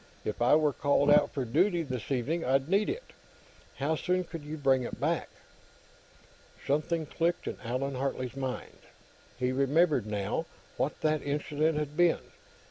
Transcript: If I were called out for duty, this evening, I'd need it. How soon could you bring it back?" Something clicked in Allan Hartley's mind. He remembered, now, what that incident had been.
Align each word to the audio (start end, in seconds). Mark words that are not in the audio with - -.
If 0.25 0.41
I 0.41 0.55
were 0.55 0.73
called 0.73 1.11
out 1.11 1.31
for 1.31 1.45
duty, 1.45 1.83
this 1.83 2.09
evening, 2.09 2.43
I'd 2.43 2.67
need 2.67 2.89
it. 2.89 3.13
How 3.75 3.95
soon 3.95 4.23
could 4.23 4.41
you 4.41 4.57
bring 4.57 4.81
it 4.81 4.99
back?" 4.99 5.29
Something 6.65 7.05
clicked 7.05 7.47
in 7.47 7.59
Allan 7.63 7.93
Hartley's 7.93 8.35
mind. 8.35 8.79
He 9.37 9.51
remembered, 9.51 10.07
now, 10.07 10.47
what 10.75 11.01
that 11.01 11.21
incident 11.21 11.77
had 11.77 11.95
been. 11.95 12.23